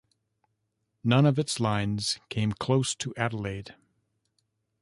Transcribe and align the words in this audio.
None 1.03 1.27
of 1.27 1.37
its 1.37 1.59
lines 1.59 2.17
came 2.29 2.53
close 2.53 2.95
to 2.95 3.13
Adelaide. 3.17 3.75